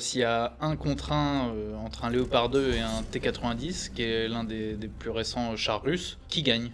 [0.00, 4.02] S'il y a un contre un euh, entre un Léopard 2 et un T-90, qui
[4.02, 6.70] est l'un des, plus récents chars russes, qui gagne?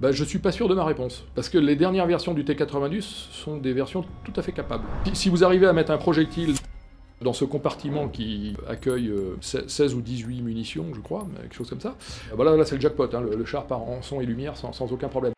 [0.00, 1.24] Bah, je suis pas sûr de ma réponse.
[1.36, 4.84] Parce que les dernières versions du T-90 sont des versions tout à fait capables.
[5.12, 6.54] Si vous arrivez à mettre un projectile
[7.22, 11.80] dans ce compartiment qui accueille 16 euh, ou 18 munitions, je crois, quelque chose comme
[11.80, 11.94] ça,
[12.34, 15.08] voilà, là c'est le jackpot, hein, le, char part en son et lumière sans aucun
[15.08, 15.32] problème.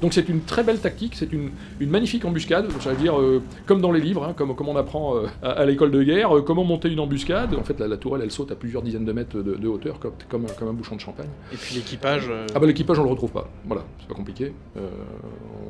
[0.00, 1.50] Donc c'est une très belle tactique, c'est une,
[1.80, 5.26] magnifique embuscade, à dire euh, comme dans les livres, hein, comme, comme, on apprend euh,
[5.42, 7.54] à, l'école de guerre, euh, comment monter une embuscade.
[7.54, 10.68] En fait, la, tourelle, elle saute à plusieurs dizaines de mètres de, hauteur, comme, comme,
[10.68, 11.28] un bouchon de champagne.
[11.52, 13.48] Et puis l'équipage Ah bah l'équipage, on le retrouve pas.
[13.64, 14.52] Voilà, c'est pas compliqué.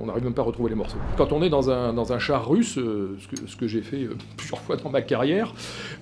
[0.01, 0.99] on n'arrive même pas à retrouver les morceaux.
[1.17, 4.09] Quand on est dans un, dans un char russe, ce que, ce que j'ai fait
[4.37, 5.55] plusieurs fois dans ma carrière,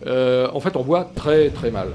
[0.04, 1.88] en fait, on voit très très mal.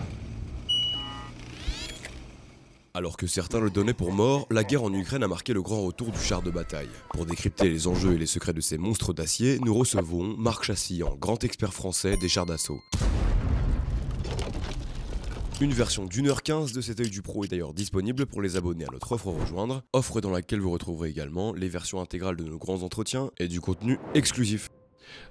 [2.93, 5.81] Alors que certains le donnaient pour mort, la guerre en Ukraine a marqué le grand
[5.81, 6.89] retour du char de bataille.
[7.13, 11.15] Pour décrypter les enjeux et les secrets de ces monstres d'acier, nous recevons Marc Chassillan,
[11.15, 12.81] grand expert français des chars d'assaut.
[15.61, 18.57] Une version d'une heure 15 de cet œil du pro est d'ailleurs disponible pour les
[18.57, 22.43] abonnés à notre offre rejoindre, offre dans laquelle vous retrouverez également les versions intégrales de
[22.43, 24.67] nos grands entretiens et du contenu exclusif.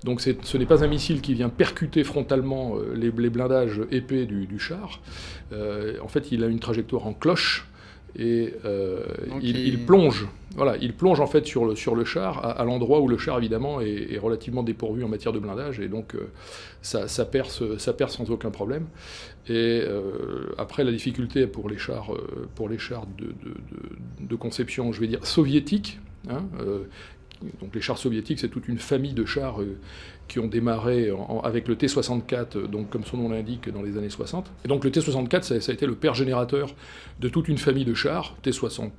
[0.05, 4.59] Donc ce n'est pas un missile qui vient percuter frontalement euh, les, blindages épais du,
[4.59, 5.01] char.
[5.53, 7.67] Euh, en fait, il a une trajectoire en cloche
[8.17, 9.05] et euh,
[9.43, 10.27] il, plonge.
[10.57, 13.39] Voilà, il plonge en fait sur le, sur le char à, l'endroit où le char
[13.39, 16.17] évidemment est, relativement dépourvu en matière de blindage et donc
[16.83, 18.87] ça, perce, ça perce sans aucun problème.
[19.49, 19.85] Et
[20.59, 22.11] après la difficulté pour les chars,
[22.57, 26.43] pour les chars de, conception, je vais dire soviétique, hein,
[27.61, 29.79] donc les chars soviétiques, c'est toute une famille de chars euh,
[30.31, 31.11] qui ont démarré
[31.43, 34.51] avec le T-64, donc comme son nom l'indique, dans les années 60.
[34.65, 36.71] Et donc le T-64, ça, a été le père générateur
[37.19, 38.91] de toute une famille de chars, T-60,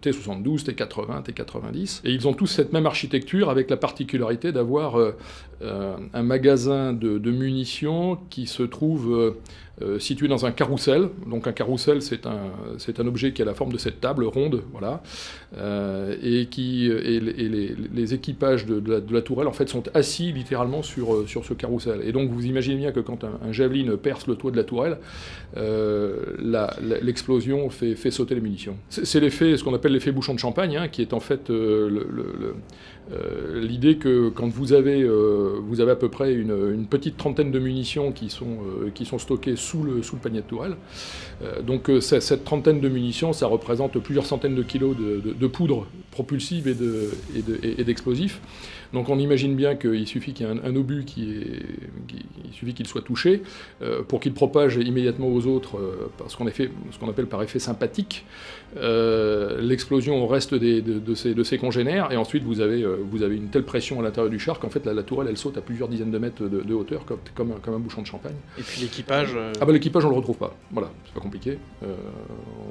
[0.00, 2.02] T-72, T-80, T-90.
[2.04, 5.16] Et ils ont tous cette même architecture avec la particularité d'avoir euh,
[5.62, 9.34] euh, un magasin de, munitions qui se trouve
[9.82, 11.08] euh, situé dans un carrousel.
[11.26, 12.52] Donc un carrousel, c'est un,
[12.98, 15.02] un objet qui a la forme de cette table ronde, voilà,
[16.22, 21.14] et qui et les, équipages de, de, la, tourelle en fait sont assis littéralement sur,
[21.14, 22.00] euh, sur ce carrousel.
[22.04, 24.98] Et donc vous imaginez bien que quand un, javelin perce le toit de la tourelle,
[25.56, 26.16] euh,
[27.02, 28.76] l'explosion fait, sauter les munitions.
[28.88, 31.88] C'est l'effet, ce qu'on appelle l'effet bouchon de champagne, hein, qui est en fait euh,
[33.54, 38.12] l'idée que quand vous avez, vous avez à peu près une, petite trentaine de munitions
[38.12, 38.58] qui sont,
[38.94, 40.76] qui sont stockées sous le, sous le panier de tourelle,
[41.64, 47.84] donc cette trentaine de munitions, ça représente plusieurs centaines de kilos de, poudre propulsive et
[47.84, 48.40] d'explosifs.
[48.92, 52.14] Donc on imagine bien qu'il suffit qu'il y ait un, obus qui, est,
[52.44, 53.42] il suffit qu'il soit touché
[54.08, 55.78] pour qu'il propage immédiatement aux autres,
[56.18, 58.24] parce qu'on fait ce qu'on appelle par effet sympathique,
[58.76, 63.22] l'explosion au reste des, de, ces, de, ces, congénères, et ensuite vous avez euh, vous
[63.22, 65.60] avez une telle pression à l'intérieur du char qu'en fait la, tourelle elle saute à
[65.60, 68.34] plusieurs dizaines de mètres de, hauteur comme, comme, un, bouchon de champagne.
[68.58, 71.58] Et puis l'équipage euh, Ah bah l'équipage on le retrouve pas, voilà, c'est pas compliqué.
[71.82, 71.94] Euh,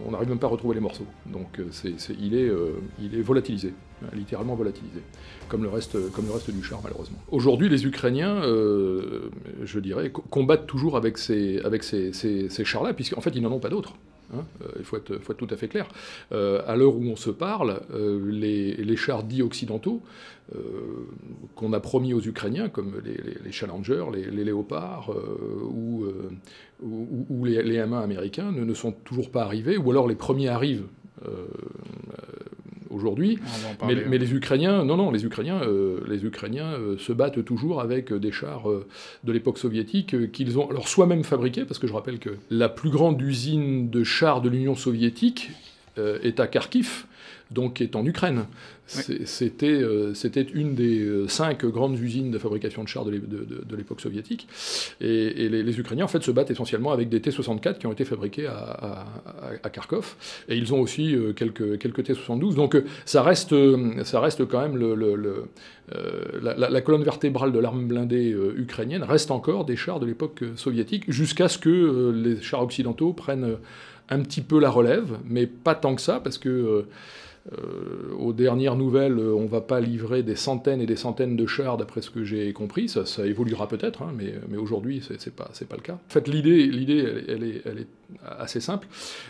[0.06, 1.08] on n'arrive même pas à retrouver les morceaux.
[1.26, 2.52] Donc c'est, il, est,
[3.00, 3.74] il est volatilisé,
[4.14, 5.02] littéralement volatilisé,
[5.50, 7.18] comme le reste, comme le reste du char malheureusement.
[7.32, 13.32] Aujourd'hui les Ukrainiens, je dirais, combattent toujours avec ces, avec ces, ces chars-là, puisqu'en fait
[13.36, 13.94] ils n'en ont pas d'autres.
[14.34, 15.88] Hein, euh, il faut être, tout à fait clair.
[16.32, 20.02] Euh, à l'heure où on se parle, euh, les, chars dits occidentaux
[21.56, 25.12] qu'on a promis aux Ukrainiens, comme les, Challengers, les, Léopards
[25.64, 26.06] ou,
[27.44, 30.86] les, M1 américains, ne, sont toujours pas arrivés, ou alors les premiers arrivent
[32.96, 33.38] aujourd'hui.
[33.86, 38.14] Mais, les Ukrainiens, non, non, les Ukrainiens, euh, les Ukrainiens euh, se battent toujours avec
[38.14, 38.88] des chars euh,
[39.24, 42.70] de l'époque soviétique qu'ils ont alors soit même fabriqués, parce que je rappelle que la
[42.70, 45.52] plus grande usine de chars de l'Union soviétique
[45.98, 47.06] est à Kharkiv
[47.52, 48.46] donc qui est en Ukraine.
[49.10, 54.48] Euh, c'était une des euh, cinq grandes usines de fabrication de chars de l'époque soviétique.
[55.02, 58.48] Et, les, Ukrainiens, en fait, se battent essentiellement avec des T-64 qui ont été fabriqués
[58.48, 60.16] à, Kharkov.
[60.50, 62.56] Et ils ont aussi euh, quelques, quelques T-72.
[62.56, 63.56] Donc ça reste,
[64.04, 65.48] ça reste quand même le,
[66.42, 71.48] la, colonne vertébrale de l'arme blindée ukrainienne, reste encore des chars de l'époque soviétique, jusqu'à
[71.48, 73.58] ce que les chars occidentaux prennent
[74.10, 76.86] un petit peu la relève, mais pas tant que ça, parce que
[77.54, 81.36] euh, aux dernières nouvelles, euh, on ne va pas livrer des centaines et des centaines
[81.36, 82.90] de chars, d'après ce que j'ai compris.
[82.90, 85.94] Ça, évoluera peut-être, hein, mais, aujourd'hui, ce n'est pas, pas le cas.
[85.94, 87.88] En fait, l'idée, elle, est,
[88.26, 88.88] assez simple.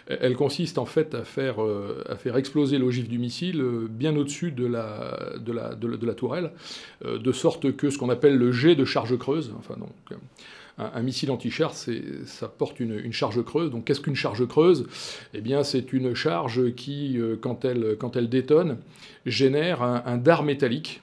[0.07, 4.51] Elle consiste en fait à faire, euh, à faire exploser l'ogive du missile bien au-dessus
[4.51, 6.51] de la, de, la, de, la, tourelle,
[7.03, 10.19] de sorte que ce qu'on appelle le jet de charge creuse, enfin donc,
[10.77, 13.71] un, missile anti-char, ça porte une, charge creuse.
[13.71, 14.87] Donc qu'est-ce qu'une charge creuse?
[15.33, 18.77] Eh bien, c'est une charge qui, quand elle, quand elle détonne,
[19.25, 21.01] génère un dard métallique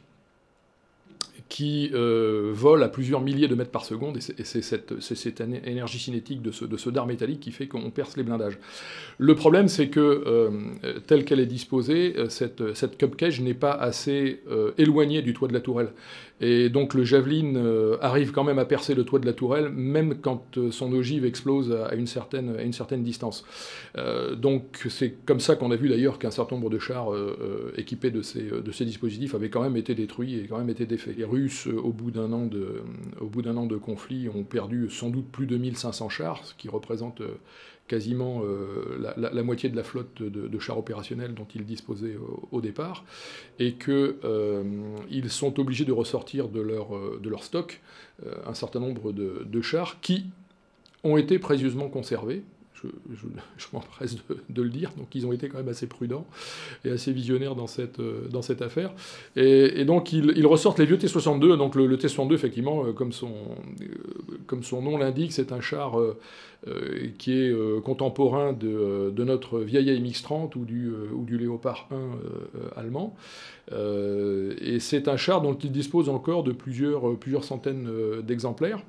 [1.53, 6.41] qui euh, vole à plusieurs milliers de mètres par seconde, et c'est cette, énergie cinétique
[6.41, 8.59] de ce, dard métallique qui fait qu'on perce les blindages.
[9.19, 10.51] Le problème, c'est que, euh,
[11.07, 14.41] telle qu'elle est disposée, euh, cette, cette cup cage n'est pas assez
[14.79, 15.91] éloignée du toit de la tourelle.
[16.41, 17.55] Et donc le Javelin
[18.01, 21.71] arrive quand même à percer le toit de la tourelle, même quand son ogive explose
[21.71, 23.45] à une certaine, distance.
[24.37, 27.11] donc c'est comme ça qu'on a vu d'ailleurs qu'un certain nombre de chars
[27.77, 31.15] équipés de ces, dispositifs avaient quand même été détruits et quand même été défaits.
[31.67, 32.83] Euh, au bout d'un an, de,
[33.21, 36.55] au bout d'un an de conflit, ont perdu sans doute plus de 1500 chars, ce
[36.55, 37.35] qui représente euh,
[37.89, 42.17] quasiment euh, la, moitié de la flotte de, chars opérationnels dont ils disposaient
[42.51, 43.05] au, départ,
[43.59, 47.83] et qu'ils sont obligés de ressortir de leur, stock
[48.47, 50.27] un certain nombre de chars qui
[51.05, 52.45] ont été précieusement conservés,
[53.59, 54.17] je, m'empresse
[54.49, 54.91] de, le dire.
[54.97, 56.27] Donc ils ont été quand même assez prudents
[56.85, 58.29] et assez visionnaires dans cette, euh,
[58.61, 58.93] affaire.
[59.37, 61.57] Et, donc ils, ressortent les vieux T-62.
[61.57, 63.33] Donc le, T-62, effectivement, euh, comme son,
[63.81, 63.87] euh,
[64.47, 65.97] comme son nom l'indique, c'est un char
[67.19, 73.17] qui est contemporain de, notre vieille AMX-30 ou du, ou du Léopard 1 allemand.
[73.73, 77.89] et c'est un char dont il dispose encore de plusieurs centaines
[78.23, 78.81] d'exemplaires.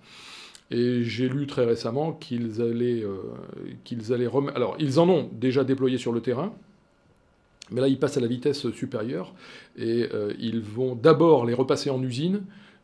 [0.71, 3.17] Et j'ai lu très récemment qu'ils allaient, euh,
[3.83, 6.53] qu'ils allaient Alors, ils en ont déjà déployé sur le terrain,
[7.71, 9.33] mais là, ils passent à la vitesse supérieure
[9.77, 12.41] et euh, ils vont d'abord les repasser en usine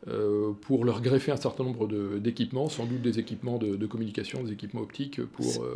[0.08, 1.86] euh, pour leur greffer un certain nombre
[2.18, 5.66] d'équipements, sans doute des équipements de, communication, des équipements optiques pour,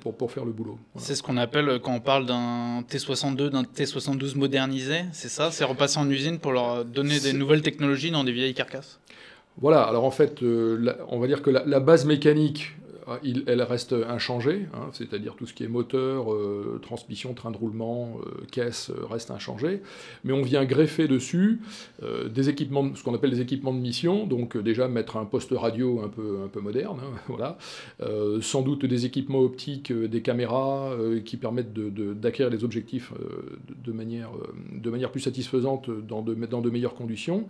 [0.00, 0.78] pour, pour, faire le boulot.
[0.96, 5.50] C'est ce qu'on appelle, quand on parle d'un T62, d'un T72 modernisé, c'est ça?
[5.50, 9.00] C'est repasser en usine pour leur donner des nouvelles technologies dans des vieilles carcasses?
[9.60, 12.74] Voilà, alors en fait, euh, on va dire que la, base mécanique
[13.06, 17.56] ah, elle reste inchangée, hein, c'est-à-dire tout ce qui est moteur, euh, transmission, train de
[17.56, 19.82] roulement, euh, caisse euh, reste inchangé,
[20.22, 21.60] mais on vient greffer dessus
[22.02, 26.02] des équipements, ce qu'on appelle des équipements de mission, donc déjà mettre un poste radio
[26.02, 27.58] un peu, un peu moderne, hein, voilà,
[28.40, 33.12] sans doute des équipements optiques, des caméras qui permettent d'acquérir les objectifs
[33.84, 34.30] de, manière,
[35.10, 37.46] plus satisfaisante dans de, meilleures conditions.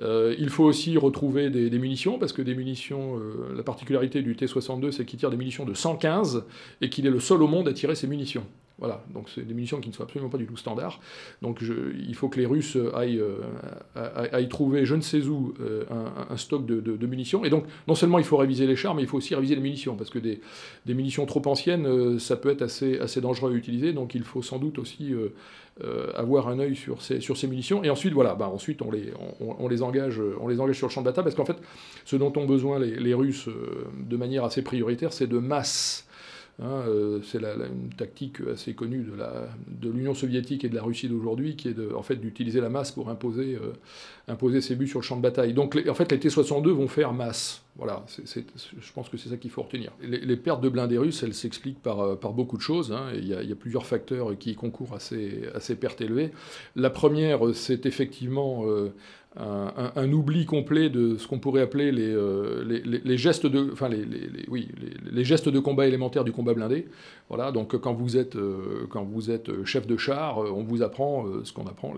[0.00, 3.20] il faut aussi retrouver des munitions, parce que des munitions,
[3.54, 6.44] la particularité du T-62, c'est qu'il tire des munitions de 115
[6.80, 8.46] et qu'il est le seul au monde à tirer ces munitions.
[8.78, 11.00] Voilà, donc c'est des munitions qui ne sont absolument pas du tout standards.
[11.40, 13.22] Donc il faut que les Russes aillent,
[13.96, 15.84] euh, trouver, je ne sais où, euh,
[16.28, 17.46] un, stock de, munitions.
[17.46, 19.62] Et donc non seulement il faut réviser les chars, mais il faut aussi réviser les
[19.62, 20.40] munitions, parce que des,
[20.86, 23.94] munitions trop anciennes, euh, ça peut être assez, assez dangereux à utiliser.
[23.94, 25.14] Donc il faut sans doute aussi
[26.14, 27.82] avoir un œil sur ces, sur ces munitions.
[27.82, 30.92] Et ensuite, voilà, bah, ensuite on les, on, les engage, on les engage sur le
[30.92, 31.56] champ de bataille, parce qu'en fait,
[32.04, 33.48] ce dont ont besoin les Russes
[33.98, 36.06] de manière assez prioritaire, c'est de masse
[36.62, 39.04] Hein, euh, c'est une tactique assez connue
[39.68, 42.92] de l'Union soviétique et de la Russie d'aujourd'hui, qui est en fait d'utiliser la masse
[42.92, 43.72] pour imposer, euh,
[44.26, 45.52] imposer ses buts sur le champ de bataille.
[45.52, 47.62] Donc en fait les T-62 vont faire masse.
[47.78, 49.92] Voilà, je pense que c'est ça qu'il faut retenir.
[50.00, 52.90] Les, pertes de blindés russes, elles s'expliquent par, euh, beaucoup de choses.
[52.90, 56.30] Hein, il, y a, plusieurs facteurs qui concourent à ces, pertes élevées.
[56.74, 58.64] La première, c'est effectivement
[59.38, 63.60] un, oubli complet de ce qu'on pourrait appeler les, euh, gestes de,
[65.60, 66.86] combat élémentaires du combat blindé.
[67.28, 70.82] Voilà, donc quand vous êtes, euh, quand vous êtes chef de char, euh, on vous
[70.82, 71.92] apprend ce qu'on apprend,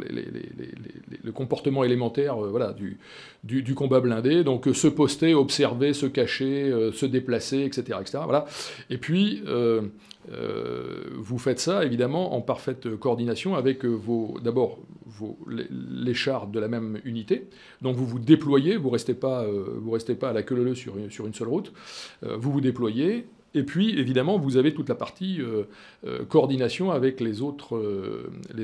[1.22, 2.98] le comportement élémentaire voilà, du,
[3.44, 4.42] du, combat blindé.
[4.42, 7.98] Donc se poster, observer, se cacher, se déplacer, etc.
[8.00, 8.18] etc.
[8.24, 8.46] voilà.
[8.90, 9.42] Et puis,
[11.16, 14.78] vous faites ça évidemment en parfaite coordination avec vos, d'abord
[15.48, 17.48] les, chars de la même unité.
[17.82, 20.74] Donc vous vous déployez, vous ne restez, pas, euh, restez pas à la queue leu
[20.74, 21.72] sur, sur une seule route,
[22.24, 27.20] euh, vous vous déployez, et puis, évidemment, vous avez toute la partie euh, coordination avec
[27.20, 27.80] les autres,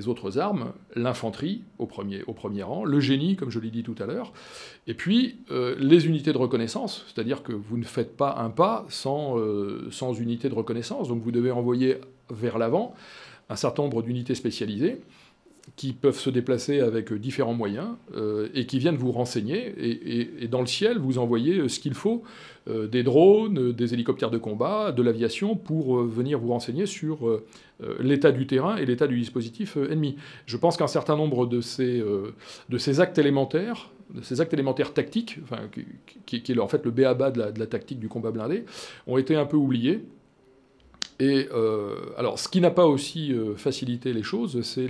[0.06, 3.96] autres armes, l'infanterie au premier, au premier rang, le génie, comme je l'ai dit tout
[3.98, 4.32] à l'heure,
[4.86, 9.36] et puis les unités de reconnaissance, c'est-à-dire que vous ne faites pas un pas sans,
[9.90, 11.98] sans unité de reconnaissance, donc vous devez envoyer
[12.30, 12.94] vers l'avant
[13.48, 15.00] un certain nombre d'unités spécialisées
[15.76, 19.74] qui peuvent se déplacer avec différents moyens euh, et qui viennent vous renseigner.
[19.78, 22.22] Et, dans le ciel, vous envoyez euh, ce qu'il faut,
[22.68, 27.40] euh, des drones, des hélicoptères de combat, de l'aviation, pour venir vous renseigner sur
[28.00, 30.16] l'état du terrain et l'état du dispositif ennemi.
[30.46, 32.02] Je pense qu'un certain nombre de ces,
[32.68, 35.62] de ces actes élémentaires, de ces actes élémentaires tactiques, enfin,
[36.24, 38.64] qui, est en fait le béaba de de la tactique du combat blindé,
[39.06, 40.04] ont été un peu oubliés
[41.20, 44.88] Et euh, alors, ce qui n'a pas aussi euh, facilité les choses, c'est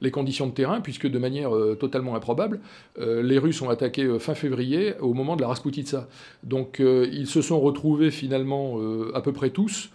[0.00, 2.60] les conditions de terrain, puisque de manière euh, totalement improbable,
[2.98, 6.06] les Russes ont attaqué fin février au moment de la Rasputitsa.
[6.42, 8.78] Donc, ils se sont retrouvés finalement
[9.14, 9.90] à peu près tous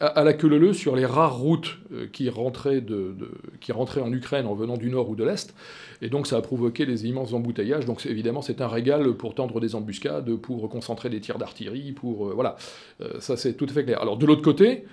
[0.00, 1.78] à, la queue leu sur les rares routes
[2.12, 2.82] qui rentraient,
[3.60, 5.54] qui rentraient en Ukraine en venant du nord ou de l'est.
[6.02, 7.84] Et donc ça a provoqué des immenses embouteillages.
[7.84, 12.32] Donc évidemment c'est un régal pour tendre des embuscades, pour concentrer des tirs d'artillerie, pour...
[12.34, 12.56] voilà,
[13.18, 14.00] ça c'est tout à fait clair.
[14.00, 14.84] Alors de l'autre côté,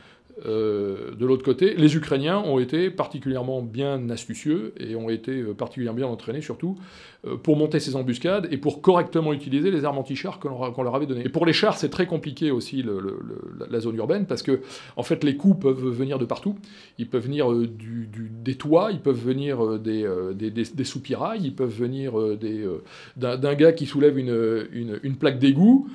[0.45, 5.53] euh, de l'autre côté, les Ukrainiens ont été particulièrement bien astucieux et ont été euh,
[5.53, 6.77] particulièrement bien entraînés surtout
[7.25, 11.05] euh, pour monter ces embuscades et pour correctement utiliser les armes anti-chars qu'on leur, avait
[11.05, 11.25] données.
[11.25, 12.83] Et pour les chars, c'est très compliqué aussi
[13.69, 14.59] la zone urbaine parce que
[14.97, 16.55] en fait les coups peuvent venir de partout.
[16.97, 22.13] Ils peuvent venir des toits, ils peuvent venir des, des, soupirails, ils peuvent venir
[23.15, 25.87] d'un gars qui soulève une, plaque d'égout,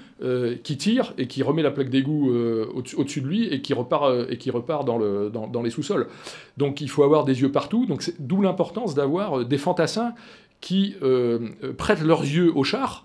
[0.64, 2.32] qui tire et qui remet la plaque d'égout
[2.75, 6.09] au-dessus de lui et qui repart et qui repart dans, le, dans, les sous-sols.
[6.57, 10.15] Donc il faut avoir des yeux partout, donc d'où l'importance d'avoir euh, des fantassins
[10.61, 13.05] qui euh, euh, prêtent leurs yeux aux chars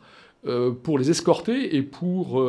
[0.84, 2.48] pour les escorter et pour,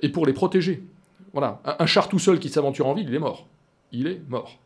[0.00, 0.84] et pour les protéger.
[1.32, 3.48] Voilà, un, char tout seul qui s'aventure en ville, il est mort.
[3.90, 4.60] Il est mort,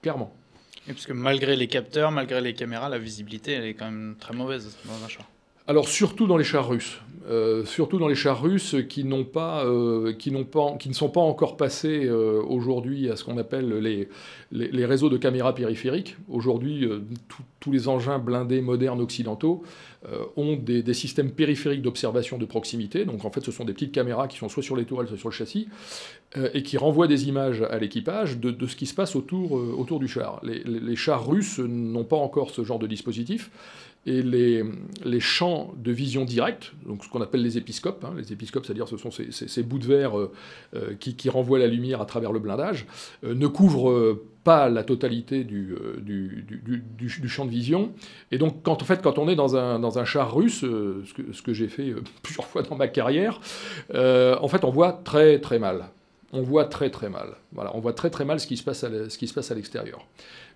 [0.00, 0.34] clairement.
[0.88, 4.16] Et parce que malgré les capteurs, malgré les caméras, la visibilité, elle est quand même
[4.18, 5.26] très mauvaise dans un char.
[5.68, 10.92] Alors surtout dans les chars russes, euh, surtout dans les chars russes qui, euh, ne
[10.92, 13.78] sont pas encore passés euh, aujourd'hui à ce qu'on appelle
[14.50, 16.16] les, réseaux de caméras périphériques.
[16.28, 16.88] Aujourd'hui,
[17.60, 19.62] tous les engins blindés modernes occidentaux
[20.36, 23.04] ont des, systèmes périphériques d'observation de proximité.
[23.04, 25.16] Donc en fait, ce sont des petites caméras qui sont soit sur les tourelles, soit
[25.16, 25.68] sur le châssis,
[26.54, 30.40] et qui renvoient des images à l'équipage de, ce qui se passe autour, du char.
[30.42, 33.50] Les chars russes n'ont pas encore ce genre de dispositif
[34.04, 34.64] et les,
[35.04, 38.88] les, champs de vision directe, donc ce qu'on appelle les épiscopes, hein, les épiscopes, c'est-à-dire
[38.88, 40.32] ce sont ces, ces, bouts de verre euh,
[40.74, 42.86] euh, qui, qui, renvoient la lumière à travers le blindage,
[43.22, 47.92] euh, ne couvrent pas la totalité du, du, du, du, champ de vision.
[48.32, 51.14] Et donc, quand, en fait, quand on est dans un, dans un char russe, ce
[51.14, 51.94] que, ce que j'ai fait
[52.24, 53.40] plusieurs fois dans ma carrière,
[53.94, 55.90] en fait, on voit très très mal
[56.32, 57.36] on voit très très mal.
[57.52, 60.06] Voilà, on voit très très mal ce qui se passe à l'extérieur.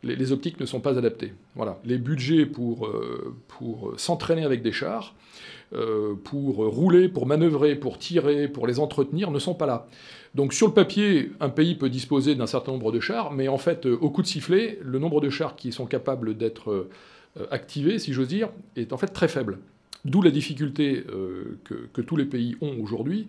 [0.03, 1.35] Les, optiques ne sont pas adaptées.
[1.55, 5.15] Voilà, les budgets pour, euh, pour s'entraîner avec des chars,
[5.75, 9.87] euh, pour rouler, pour manœuvrer, pour tirer, pour les entretenir ne sont pas là.
[10.35, 13.59] Donc sur le papier, un pays peut disposer d'un certain nombre de chars, mais en
[13.59, 16.71] fait, au coup de sifflet, le nombre de chars qui sont capables d'être
[17.39, 19.59] euh, activés, si j'ose dire, est en fait très faible.
[20.07, 21.05] D'où la difficulté
[21.65, 23.27] que, que, tous les pays ont aujourd'hui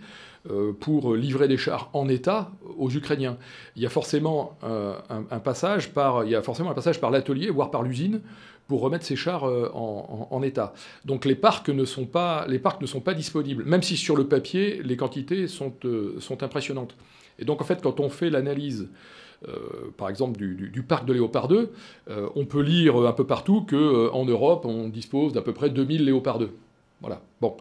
[0.50, 3.38] euh, pour livrer des chars en état aux Ukrainiens.
[3.76, 7.12] Il y a forcément euh, un, passage par, il y a forcément un passage par
[7.12, 8.22] l'atelier, voire par l'usine,
[8.68, 10.74] pour remettre ces chars euh, en, état.
[11.04, 14.16] Donc les parcs, ne sont pas, les parcs ne sont pas disponibles, même si sur
[14.16, 15.74] le papier, les quantités sont,
[16.20, 16.96] sont impressionnantes.
[17.40, 18.90] Et donc en fait, quand on fait l'analyse,
[19.98, 21.72] par exemple du, parc de Léopard 2,
[22.36, 26.40] on peut lire un peu partout qu'en Europe, on dispose d'à peu près 2000 Léopard
[26.40, 26.52] 2.
[27.02, 27.22] Voilà.
[27.42, 27.56] Bon.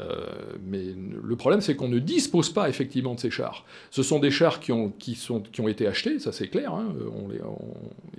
[0.00, 0.24] Euh,
[0.64, 0.84] mais
[1.22, 3.64] le problème, c'est qu'on ne dispose pas effectivement de ces chars.
[3.90, 6.72] Ce sont des chars qui ont, qui sont, qui ont été achetés, ça c'est clair,
[6.72, 6.94] hein,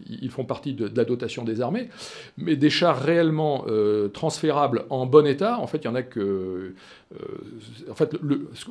[0.10, 1.88] ils font partie de, la dotation des armées,
[2.38, 6.04] mais des chars réellement euh, transférables en bon état, en fait, il y en a
[6.04, 6.20] que...
[6.20, 7.18] Euh,
[7.90, 8.14] en fait,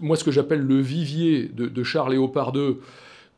[0.02, 2.78] moi, ce que j'appelle le vivier de, de chars Léopard 2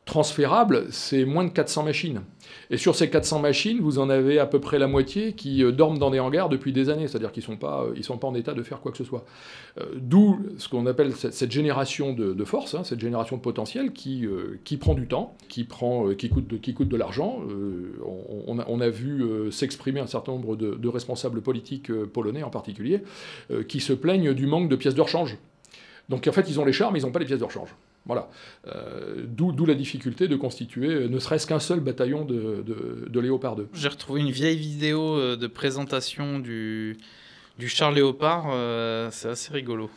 [0.05, 2.21] transférables, c'est moins de 400 machines.
[2.69, 5.71] Et sur ces 400 machines, vous en avez à peu près la moitié qui euh,
[5.71, 8.27] dorment dans des hangars depuis des années, c'est-à-dire qu'ils ne sont, pas, euh, sont pas
[8.27, 9.25] en état de faire quoi que ce soit.
[9.79, 14.25] Euh, d'où ce qu'on appelle cette, génération de, force, hein, cette génération de potentiel qui,
[14.63, 17.39] qui prend du temps, qui, prend, qui, coûte, de, qui coûte de l'argent.
[18.47, 23.03] On, a, vu s'exprimer un certain nombre de, de, responsables politiques polonais en particulier,
[23.67, 25.37] qui se plaignent du manque de pièces de rechange.
[26.09, 27.75] Donc en fait, ils ont les chars, mais ils n'ont pas les pièces de rechange.
[28.05, 28.29] Voilà.
[28.67, 32.63] Euh, d'où la difficulté de constituer euh, ne serait-ce qu'un seul bataillon de,
[33.07, 33.67] de, Léopard 2.
[33.73, 36.97] J'ai retrouvé une vieille vidéo euh, de présentation du,
[37.59, 38.45] du char Léopard,
[39.11, 39.89] c'est assez rigolo.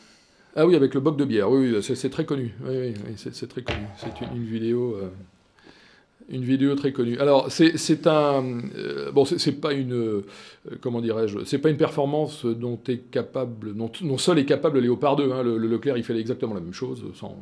[0.56, 2.54] Ah oui, avec le boc de bière, oui, c'est très connu.
[2.64, 3.86] Oui, oui, c'est très connu.
[3.96, 5.00] C'est une, vidéo
[6.28, 7.18] une vidéo très connue.
[7.18, 8.60] Alors, c'est un.
[8.76, 9.92] Euh, bon, c'est pas une.
[9.92, 10.26] Euh,
[10.80, 13.74] comment dirais-je C'est pas une performance dont est capable.
[13.74, 15.32] dont, seul est capable Léopard 2.
[15.32, 17.36] Hein, le, Leclerc, il fait exactement la même chose, sans,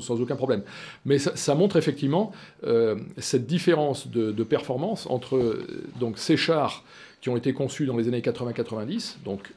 [0.00, 0.62] sans, aucun problème.
[1.04, 2.32] Mais ça, montre effectivement
[2.64, 5.60] euh, cette différence de, de, performance entre
[6.00, 6.84] donc, ces chars
[7.20, 9.52] qui ont été conçus dans les années 80-90, donc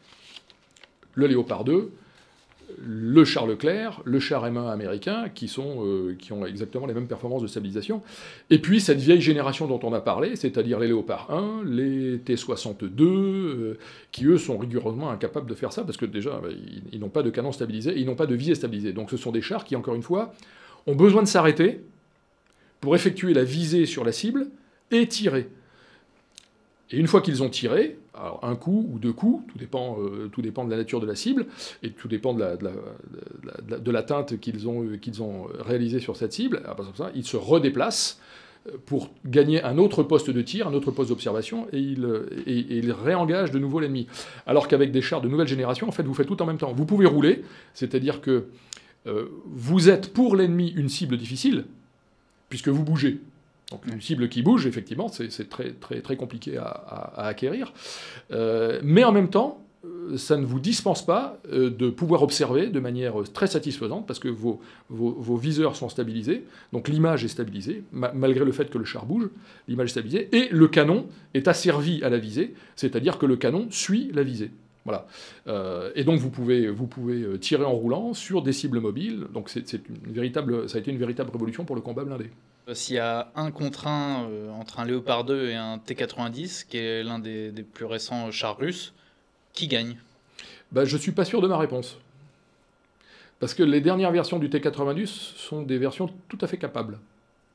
[1.13, 1.91] le Léopard 2,
[2.79, 7.07] le char Leclerc, le char M1 américain, qui, sont, euh, qui ont exactement les mêmes
[7.07, 8.01] performances de stabilisation.
[8.49, 13.03] Et puis cette vieille génération dont on a parlé, c'est-à-dire les Léopard 1, les T-62,
[13.03, 13.77] euh,
[14.11, 16.49] qui eux sont rigoureusement incapables de faire ça, parce que déjà, bah,
[16.91, 18.93] ils, n'ont pas de canon stabilisé, ils n'ont pas de visée stabilisée.
[18.93, 20.33] Donc ce sont des chars qui, encore une fois,
[20.87, 21.81] ont besoin de s'arrêter,
[22.81, 24.47] pour effectuer la visée sur la cible
[24.89, 25.47] et tirer.
[26.91, 27.97] Et une fois qu'ils ont tiré,
[28.41, 31.15] un coup ou deux coups, tout dépend, euh, tout dépend de la nature de la
[31.15, 31.45] cible,
[31.83, 32.41] et tout dépend de
[33.91, 36.61] l'atteinte la, de qu'ils ont, qu'ils ont réalisée sur cette cible,
[36.95, 38.19] ça, ils se redéplacent
[38.67, 42.05] euh, pour gagner un autre poste de tir, un autre poste d'observation, et ils,
[42.45, 44.07] et, réengagent de nouveau l'ennemi.
[44.45, 46.73] Alors qu'avec des chars de nouvelle génération, en fait, vous faites tout en même temps.
[46.73, 47.43] Vous pouvez rouler,
[47.73, 48.47] c'est-à-dire que
[49.07, 51.65] euh, vous êtes pour l'ennemi une cible difficile,
[52.49, 53.19] puisque vous bougez.
[53.71, 57.73] Donc une cible qui bouge, effectivement, c'est très, très, compliqué à, acquérir.
[58.31, 62.67] Euh, mais en même temps, euh, ça ne vous dispense pas euh, de pouvoir observer
[62.67, 64.59] de manière très satisfaisante, parce que vos,
[65.37, 69.29] viseurs sont stabilisés, donc l'image est stabilisée, malgré le fait que le char bouge,
[69.67, 73.67] l'image est stabilisée, et le canon est asservi à la visée, c'est-à-dire que le canon
[73.71, 74.51] suit la visée.
[74.83, 75.05] Voilà.
[75.93, 76.73] et donc vous pouvez,
[77.39, 79.27] tirer en roulant sur des cibles mobiles.
[79.31, 82.31] Donc c'est ça a été une véritable révolution pour le combat blindé.
[82.73, 87.03] S'il y a un contre euh, entre un Léopard 2 et un T-90, qui est
[87.03, 88.93] l'un des, plus récents chars russes,
[89.53, 89.97] qui gagne?
[90.71, 91.97] Bah, Je suis pas sûr de ma réponse.
[93.39, 96.99] Parce que les dernières versions du T-90 sont des versions tout à fait capables.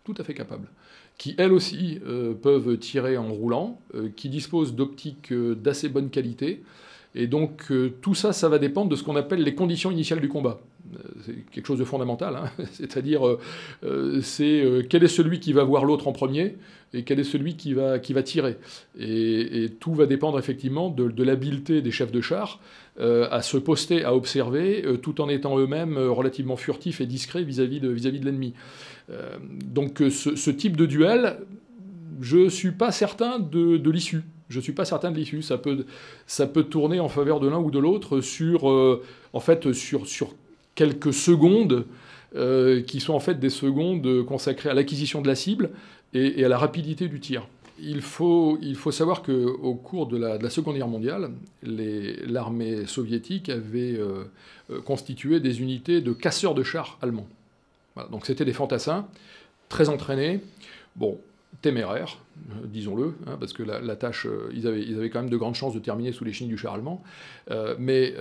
[0.05, 0.69] Tout à fait capables.
[1.17, 6.63] Qui, elles aussi, euh, peuvent tirer en roulant, euh, qui disposent d'optiques d'assez bonne qualité.
[7.15, 7.73] Et donc,
[8.03, 10.61] tout ça, ça va dépendre de ce qu'on appelle les conditions initiales du combat
[11.53, 12.37] quelque chose de fondamental.
[12.37, 12.51] Hein.
[12.73, 13.39] C'est-à-dire, euh,
[13.85, 16.57] euh, c'est euh, quel est celui qui va voir l'autre en premier
[16.95, 18.57] et quel est celui qui va, qui va tirer.
[18.99, 22.61] Et, tout va dépendre effectivement de, l'habileté des chefs de char
[22.99, 27.91] à se poster, à observer, tout en étant eux-mêmes relativement furtifs et discrets vis-à-vis de,
[27.91, 28.55] vis -vis de l'ennemi.
[29.67, 31.39] donc ce, type de duel,
[32.21, 34.23] je ne suis pas certain de, l'issue.
[34.49, 35.43] Je ne suis pas certain de l'issue.
[35.43, 35.85] Ça peut,
[36.27, 38.65] ça peut tourner en faveur de l'un ou de l'autre sur,
[39.33, 40.33] en fait, sur, sur
[40.77, 41.87] quelques secondes
[42.37, 45.71] euh, qui sont en fait des secondes consacrées à l'acquisition de la cible
[46.15, 47.49] et, à la rapidité du tir.
[47.79, 51.31] Il faut, il faut savoir qu'au cours de la, Seconde Guerre mondiale,
[51.63, 54.25] l'armée soviétique avait euh,
[54.71, 57.27] euh, constitué des unités de casseurs de chars allemands.
[58.11, 59.07] donc c'était des fantassins,
[59.69, 60.41] très entraînés.
[60.95, 61.19] Bon,
[61.61, 62.26] téméraire, euh,
[62.65, 65.55] disons-le, hein, parce que la, tâche, euh, ils, avaient, ils, avaient, quand même de grandes
[65.55, 67.03] chances de terminer sous les chines du char allemand.
[67.51, 68.15] Euh, mais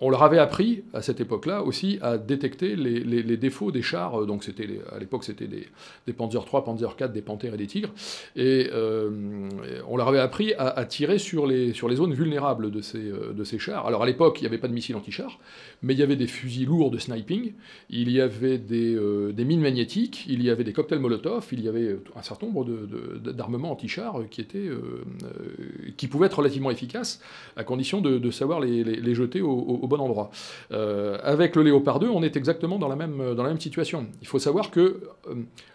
[0.00, 4.26] on leur avait appris, à cette époque-là, aussi à détecter les, défauts des chars.
[4.26, 5.68] Donc c'était à l'époque, c'était des,
[6.06, 7.92] des, Panzer 3, Panzer 4, des Panthères et des Tigres.
[8.36, 13.02] Et on leur avait appris à, tirer sur les, sur les zones vulnérables de ces,
[13.02, 13.86] de ces chars.
[13.86, 15.38] Alors à l'époque, il n'y avait pas de missiles anti-chars,
[15.82, 17.52] mais il y avait des fusils lourds de sniping,
[17.90, 18.98] il y avait des,
[19.32, 22.64] des mines magnétiques, il y avait des cocktails Molotov, il y avait un certain nombre
[22.64, 27.20] qui, euh, euh, qui pouvaient être relativement efficaces,
[27.56, 30.30] à condition de, savoir les, jeter au, bon endroit.
[30.72, 34.06] Euh, avec le Léopard 2, on est exactement dans la même, dans la même situation.
[34.20, 35.00] Il faut savoir que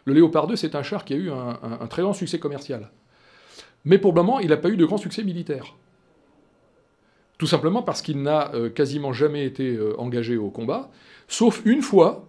[0.06, 2.90] le Léopard 2, c'est un char qui a eu un, très grand succès commercial.
[3.86, 5.76] Mais pour le moment, il n'a pas eu de grand succès militaire.
[7.38, 10.90] Tout simplement parce qu'il n'a quasiment jamais été engagé au combat,
[11.28, 12.28] sauf une fois,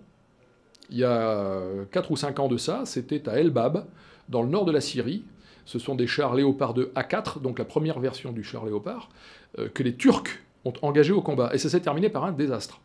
[0.91, 1.61] il y a
[1.91, 3.87] 4 ou 5 ans de ça, c'était à El Bab,
[4.29, 5.25] dans le nord de la Syrie.
[5.65, 9.11] Ce sont des chars Léopard 2 A4, donc la première version du char Léopard,
[9.59, 11.51] euh, que les Turcs ont engagé au combat.
[11.53, 12.81] Et ça s'est terminé par un désastre.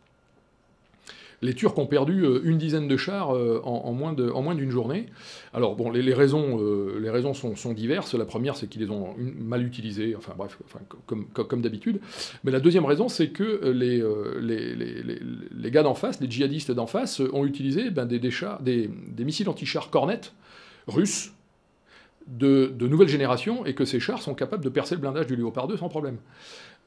[1.40, 5.06] Les Turcs ont perdu euh, une dizaine de chars euh, en, moins d'une journée.
[5.54, 6.60] Alors, bon, les, raisons,
[7.00, 8.14] les raisons sont, diverses.
[8.14, 10.58] La première, c'est qu'ils les ont mal utilisés, enfin bref,
[11.06, 12.00] comme, d'habitude.
[12.44, 17.46] Mais la deuxième raison, c'est que les, gars d'en face, les djihadistes d'en face, ont
[17.46, 18.30] utilisé ben, des, des,
[18.60, 20.20] des missiles anti-chars Cornet
[20.86, 21.32] russes
[22.26, 25.36] de, de, nouvelle génération et que ces chars sont capables de percer le blindage du
[25.36, 26.18] Léopard 2 sans problème.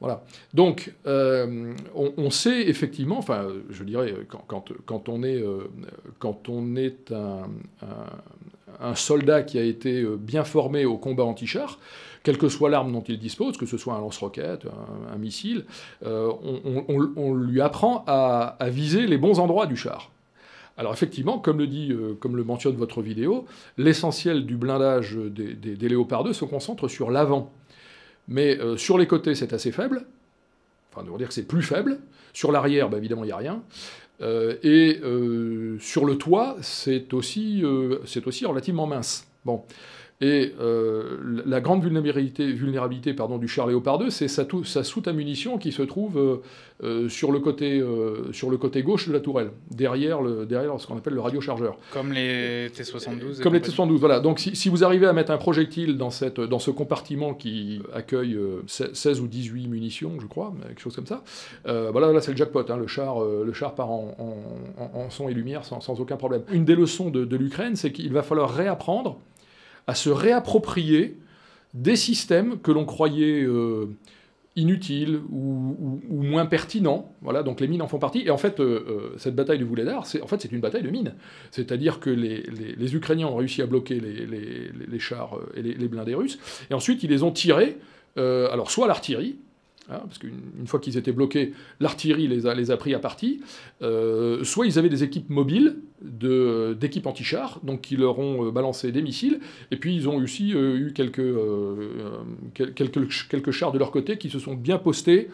[0.00, 0.22] Voilà.
[0.54, 5.68] Donc, euh, on, sait effectivement, enfin, je dirais, quand, quand, on, est, euh,
[6.20, 7.48] quand on est un,
[8.80, 11.80] un, soldat qui a été euh, bien formé au combat anti-char,
[12.22, 14.66] quelle que soit l'arme dont il dispose, que ce soit un lance-roquette,
[15.12, 15.64] un, missile,
[16.04, 16.84] on,
[17.16, 20.10] on, lui apprend à viser les bons endroits du char.
[20.78, 25.54] Alors effectivement, comme le dit, euh, comme le mentionne votre vidéo, l'essentiel du blindage des,
[25.54, 27.52] des, Léopard 2 se concentre sur l'avant.
[28.28, 30.06] Mais euh, sur les côtés, c'est assez faible.
[30.92, 31.98] Enfin, on dire que c'est plus faible.
[32.32, 33.62] Sur l'arrière, bah, évidemment, il n'y a rien.
[34.20, 35.00] Euh, et
[35.80, 39.26] sur le toit, c'est aussi, aussi relativement mince.
[39.44, 39.64] Bon.
[40.20, 45.06] Et euh, la grande vulnérabilité, vulnérabilité pardon, du char Léopard 2, c'est sa, sa, soute
[45.06, 46.42] à munitions qui se trouve euh,
[46.82, 47.80] euh, sur, le côté,
[48.32, 51.76] sur le côté gauche de la tourelle, derrière, le, derrière ce qu'on appelle le radiochargeur.
[51.92, 54.18] Comme les T-72 Comme les T-72, voilà.
[54.18, 57.80] Donc si, si, vous arrivez à mettre un projectile dans, cette, dans ce compartiment qui
[57.94, 61.22] accueille 16 ou 18 munitions, je crois, quelque chose comme ça,
[61.64, 64.16] voilà, là c'est le jackpot, hein, le, char, le char part en,
[64.78, 66.42] en, son et lumière sans, sans, aucun problème.
[66.50, 69.20] Une des leçons de, de l'Ukraine, c'est qu'il va falloir réapprendre
[69.88, 71.16] à se réapproprier
[71.74, 73.86] des systèmes que l'on croyait euh,
[74.54, 75.76] inutiles ou,
[76.10, 77.14] moins pertinents.
[77.22, 78.22] Voilà, donc les mines en font partie.
[78.24, 80.82] Et en fait, euh, euh, cette bataille de Vouledar, c'est en fait c'est une bataille
[80.82, 81.14] de mines.
[81.50, 86.38] C'est-à-dire que les, Ukrainiens ont réussi à bloquer les, chars et les, blindés russes,
[86.70, 87.78] et ensuite ils les ont tirés.
[88.16, 89.38] alors soit l'artillerie,
[89.90, 93.40] Hein, parce qu'une fois qu'ils étaient bloqués, l'artillerie les a, les a pris à partie.
[93.80, 98.92] Euh, soit ils avaient des équipes mobiles d'équipes anti-chars, donc qui leur ont euh, balancé
[98.92, 101.22] des missiles, et puis ils ont aussi euh, eu quelques,
[102.54, 105.28] quelques, quelques chars de leur côté qui se sont bien postés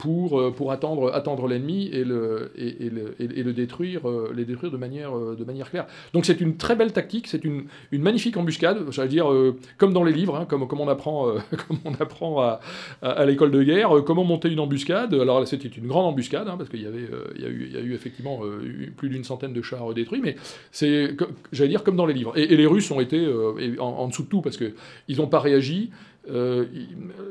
[0.00, 4.46] pour, euh, pour attendre, attendre l'ennemi et le, et, le, et, le détruire, euh, les
[4.46, 5.86] détruire de manière, euh, de manière claire.
[6.14, 9.30] Donc c'est une très belle tactique, c'est une, une magnifique embuscade, j'allais dire,
[9.76, 11.34] comme dans les livres, hein, comme, comme on apprend,
[11.68, 12.60] comme on apprend à,
[13.02, 15.12] à, l'école de guerre, comment monter une embuscade.
[15.12, 17.06] Alors c'était une grande embuscade, hein, parce qu'il y, avait,
[17.38, 18.40] y, a eu, y a eu effectivement
[18.96, 20.36] plus d'une centaine de chars détruits, mais
[20.72, 21.14] c'est,
[21.52, 22.32] j'allais dire, comme dans les livres.
[22.38, 23.28] Et, les Russes ont été
[23.78, 25.90] en, dessous de tout, parce qu'ils n'ont pas réagi,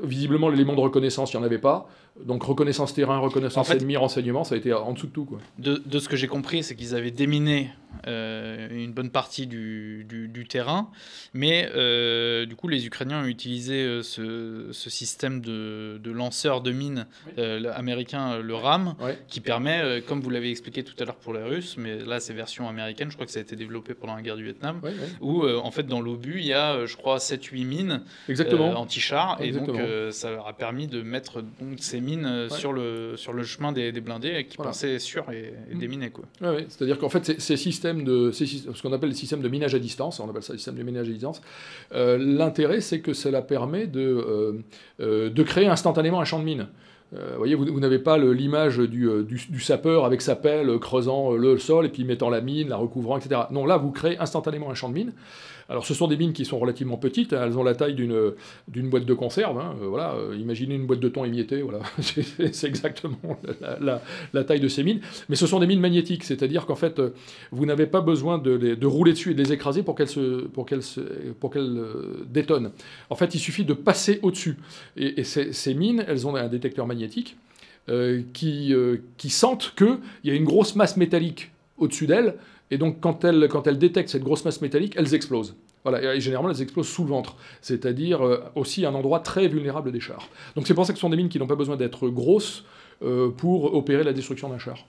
[0.03, 1.89] visiblement, l'élément de reconnaissance, il n'y en avait pas.
[2.25, 5.25] Donc reconnaissance terrain, reconnaissance ennemi, renseignement, ça a été en dessous de tout.
[5.25, 5.39] Quoi.
[5.57, 7.71] De, de ce que j'ai compris, c'est qu'ils avaient déminé
[8.07, 10.89] euh, une bonne partie du, du, terrain,
[11.33, 16.71] mais euh, du coup, les Ukrainiens ont utilisé ce, ce, système de, de, lanceur de
[16.71, 18.95] mines américain, le RAM,
[19.27, 22.33] qui permet, comme vous l'avez expliqué tout à l'heure pour les Russes, mais là c'est
[22.33, 24.81] version américaine, je crois que ça a été développé pendant la guerre du Vietnam,
[25.21, 28.01] où en fait dans l'obus, il y a, je crois, 7-8 mines.
[28.27, 29.37] Exactement anti-char.
[29.41, 33.15] Et donc, euh, ça leur a permis de mettre donc, ces mines euh, sur, le,
[33.15, 35.79] sur le chemin des, des blindés qui pensaient sûr et, et mm.
[35.79, 36.09] déminer.
[36.09, 36.25] Quoi.
[36.41, 39.75] Ouais, C'est-à-dire qu'en fait, ces, systèmes de, ces, ce qu'on appelle les systèmes de minage
[39.75, 41.41] à distance, on appelle ça le système de minage à distance,
[41.93, 44.61] euh, l'intérêt, c'est que cela permet de,
[44.99, 46.67] de créer instantanément un champ de mine.
[47.11, 51.57] Vous voyez, vous, n'avez pas l'image du, du, du, sapeur avec sa pelle creusant le
[51.57, 53.41] sol et puis mettant la mine, la recouvrant, etc.
[53.51, 55.13] Non, là, vous créez instantanément un champ de mine.
[55.69, 57.43] Alors ce sont des mines qui sont relativement petites, hein.
[57.45, 59.59] elles ont la taille d'une boîte de conserve.
[59.59, 59.75] Hein.
[59.81, 61.81] Euh, voilà, euh, imaginez une boîte de thon émiettée, voilà,
[62.51, 63.39] c'est exactement
[63.79, 64.99] la, taille de ces mines.
[65.29, 67.11] Mais ce sont des mines magnétiques, c'est-à-dire qu'en fait, euh,
[67.51, 70.09] vous n'avez pas besoin de, rouler dessus et de les écraser pour qu'elles
[70.53, 70.65] pour
[71.39, 71.53] pour
[72.25, 72.71] détonnent.
[73.11, 74.57] En fait, il suffit de passer au-dessus.
[74.97, 76.98] Et, ces, mines, elles ont un détecteur magnétique.
[78.33, 78.73] Qui,
[79.17, 82.35] qui sentent qu'il y a une grosse masse métallique au-dessus d'elles,
[82.71, 85.55] et donc, quand elles, quand détectent cette grosse masse métallique, elles explosent.
[86.01, 89.99] Et généralement, elles explosent sous le ventre, c'est-à-dire euh, aussi un endroit très vulnérable des
[89.99, 90.29] chars.
[90.55, 92.65] Donc c'est pour ça que ce sont des mines qui n'ont pas besoin d'être grosses
[93.01, 94.85] euh, pour opérer la destruction d'un char.